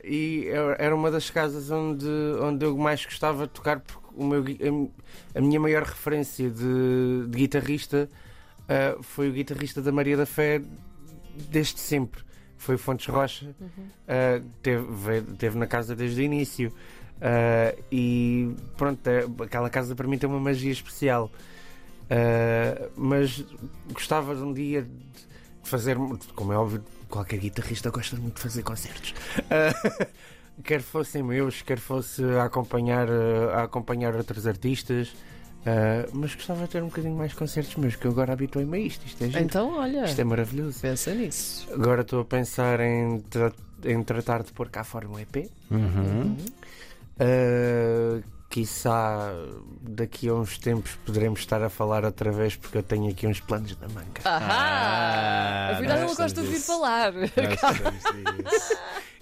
e 0.04 0.48
era 0.78 0.94
uma 0.94 1.10
das 1.10 1.30
casas 1.30 1.70
onde, 1.70 2.06
onde 2.40 2.64
eu 2.64 2.76
mais 2.76 3.04
gostava 3.04 3.46
de 3.46 3.52
tocar, 3.52 3.80
porque 3.80 4.08
o 4.14 4.24
meu, 4.24 4.42
a, 4.42 5.38
a 5.38 5.40
minha 5.40 5.60
maior 5.60 5.82
referência 5.82 6.50
de, 6.50 7.26
de 7.28 7.38
guitarrista 7.38 8.08
uh, 8.62 9.02
foi 9.02 9.28
o 9.28 9.32
guitarrista 9.32 9.82
da 9.82 9.92
Maria 9.92 10.16
da 10.16 10.26
Fé 10.26 10.62
desde 11.50 11.80
sempre. 11.80 12.22
Foi 12.64 12.78
Fontes 12.78 13.06
Rocha, 13.06 13.54
uhum. 13.60 13.68
uh, 13.68 14.44
teve, 14.62 15.20
teve 15.38 15.58
na 15.58 15.66
casa 15.66 15.94
desde 15.94 16.22
o 16.22 16.24
início. 16.24 16.72
Uh, 17.16 17.84
e 17.92 18.54
pronto, 18.74 19.06
é, 19.06 19.24
aquela 19.44 19.68
casa 19.68 19.94
para 19.94 20.08
mim 20.08 20.16
tem 20.16 20.26
uma 20.26 20.40
magia 20.40 20.72
especial. 20.72 21.30
Uh, 22.04 22.90
mas 22.96 23.44
gostava 23.92 24.34
de 24.34 24.40
um 24.40 24.54
dia 24.54 24.82
de 24.82 25.68
fazer, 25.68 25.98
como 26.34 26.54
é 26.54 26.56
óbvio, 26.56 26.82
qualquer 27.06 27.38
guitarrista 27.38 27.90
gosta 27.90 28.16
muito 28.16 28.36
de 28.36 28.40
fazer 28.40 28.62
concertos. 28.62 29.14
Quer 30.64 30.80
fossem 30.80 31.20
meus, 31.20 31.62
quer 31.62 31.80
fosse 31.80 32.22
a 32.22 32.44
acompanhar, 32.44 33.08
a 33.56 33.64
acompanhar 33.64 34.14
outros 34.14 34.46
artistas. 34.46 35.12
Uh, 35.64 36.10
mas 36.12 36.34
gostava 36.34 36.64
de 36.64 36.68
ter 36.68 36.82
um 36.82 36.86
bocadinho 36.86 37.16
mais 37.16 37.32
concertos 37.32 37.74
meus, 37.76 37.96
que 37.96 38.06
eu 38.06 38.10
agora 38.10 38.34
habituei-me 38.34 38.76
a 38.76 38.80
isto. 38.80 39.06
Isto 39.06 39.24
é, 39.24 39.40
então, 39.40 39.78
olha, 39.78 40.04
isto 40.04 40.20
é 40.20 40.24
maravilhoso. 40.24 40.80
Pensa 40.80 41.14
nisso. 41.14 41.66
Agora 41.72 42.02
estou 42.02 42.20
a 42.20 42.24
pensar 42.24 42.80
em, 42.80 43.20
tra 43.30 43.50
em 43.84 44.02
tratar 44.02 44.42
de 44.42 44.52
pôr 44.52 44.68
cá 44.68 44.84
fora 44.84 45.08
um 45.08 45.18
EP. 45.18 45.50
Uhum. 45.70 45.78
Uhum. 45.78 46.36
Uh, 47.18 48.22
quiçá 48.54 49.34
daqui 49.80 50.28
a 50.28 50.34
uns 50.34 50.58
tempos 50.58 50.94
poderemos 51.04 51.40
estar 51.40 51.60
a 51.60 51.68
falar 51.68 52.04
outra 52.04 52.30
vez 52.30 52.54
porque 52.54 52.78
eu 52.78 52.84
tenho 52.84 53.10
aqui 53.10 53.26
uns 53.26 53.40
planos 53.40 53.74
da 53.74 53.88
manga. 53.88 54.20
Ah, 54.24 55.70
Afinal, 55.72 55.98
não 55.98 56.14
gosto 56.14 56.34
de 56.34 56.40
ouvir 56.40 56.60
falar. 56.60 57.12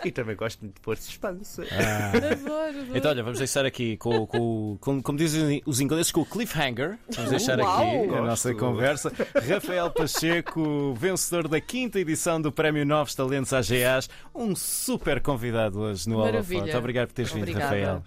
e 0.05 0.12
também 0.12 0.37
gosto 0.37 0.61
muito 0.61 0.75
de 0.75 0.81
pôr 0.83 0.99
suspense. 0.99 1.62
Ah. 1.73 2.12
Então, 2.95 3.11
olha, 3.11 3.23
vamos 3.23 3.39
deixar 3.39 3.65
aqui, 3.65 3.97
com, 3.97 4.27
com, 4.27 4.77
com, 4.79 5.03
como 5.03 5.16
dizem 5.16 5.62
os 5.64 5.81
ingleses, 5.81 6.12
com 6.12 6.21
o 6.21 6.27
cliffhanger. 6.27 6.99
Vamos 7.14 7.31
deixar 7.31 7.59
Uau, 7.59 7.79
aqui 7.79 8.07
gosto. 8.07 8.23
a 8.23 8.27
nossa 8.27 8.55
conversa. 8.55 9.12
Rafael 9.49 9.90
Pacheco, 9.90 10.95
vencedor 10.95 11.49
da 11.49 11.61
quinta 11.61 11.99
edição 11.99 12.40
do 12.40 12.53
Prémio 12.53 12.85
Novos 12.85 13.14
Talentos 13.14 13.53
AGAs, 13.53 14.11
um 14.35 14.55
super 14.55 15.21
convidado 15.21 15.81
hoje 15.81 16.09
no 16.09 16.18
Holofote. 16.18 16.77
Obrigado 16.77 17.09
por 17.09 17.14
teres 17.14 17.33
vindo, 17.33 17.51
Rafael. 17.53 18.03